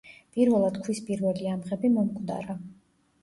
პირველად 0.35 0.77
ქვის 0.85 1.01
პირველი 1.09 1.51
ამღები 1.51 1.91
მომკვდარა. 1.99 2.57